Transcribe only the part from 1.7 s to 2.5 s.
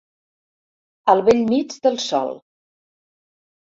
del sol.